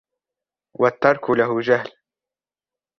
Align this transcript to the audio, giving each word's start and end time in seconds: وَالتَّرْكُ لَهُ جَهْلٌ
وَالتَّرْكُ 0.79 1.29
لَهُ 1.31 1.59
جَهْلٌ 1.61 1.91